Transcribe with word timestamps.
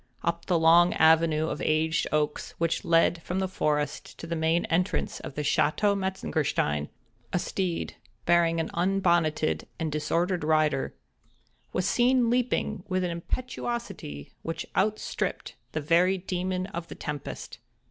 Up 0.23 0.45
the 0.47 0.57
long 0.57 0.93
avenue 0.95 1.47
of 1.49 1.61
aged 1.61 2.07
oaks 2.11 2.55
which 2.57 2.83
led 2.83 3.21
from 3.21 3.37
the 3.37 3.47
forest 3.47 4.17
to 4.17 4.25
the 4.25 4.35
main 4.35 4.65
entrance 4.65 5.19
of 5.19 5.35
the 5.35 5.43
Château 5.43 5.95
Metzengerstein, 5.95 6.89
a 7.31 7.37
steed, 7.37 7.97
bearing 8.25 8.59
an 8.59 8.71
unbonneted 8.73 9.67
and 9.77 9.91
disordered 9.91 10.43
rider, 10.43 10.95
was 11.71 11.85
seen 11.87 12.31
leaping 12.31 12.83
with 12.87 13.03
an 13.03 13.11
impetuosity 13.11 14.33
which 14.41 14.65
outstripped 14.75 15.53
the 15.73 15.81
very 15.81 16.17
Demon 16.17 16.65
of 16.65 16.87
the 16.87 16.95
Tempest. 16.95 17.59